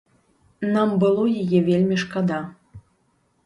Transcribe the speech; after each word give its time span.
Нам 0.75 0.89
было 1.03 1.27
яе 1.43 1.59
вельмі 1.69 1.95
шкада. 2.07 2.43